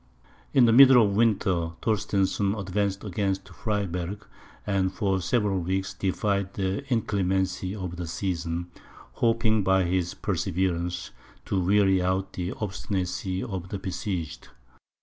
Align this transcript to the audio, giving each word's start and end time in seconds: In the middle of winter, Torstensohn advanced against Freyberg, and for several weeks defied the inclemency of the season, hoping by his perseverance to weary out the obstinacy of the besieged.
In 0.51 0.65
the 0.65 0.73
middle 0.73 0.99
of 1.05 1.15
winter, 1.15 1.73
Torstensohn 1.79 2.55
advanced 2.55 3.03
against 3.03 3.45
Freyberg, 3.49 4.25
and 4.65 4.91
for 4.91 5.21
several 5.21 5.59
weeks 5.59 5.93
defied 5.93 6.55
the 6.55 6.83
inclemency 6.91 7.75
of 7.75 7.97
the 7.97 8.07
season, 8.07 8.71
hoping 9.21 9.61
by 9.63 9.83
his 9.83 10.15
perseverance 10.15 11.11
to 11.45 11.59
weary 11.59 12.01
out 12.01 12.33
the 12.33 12.51
obstinacy 12.53 13.43
of 13.43 13.69
the 13.69 13.77
besieged. 13.77 14.47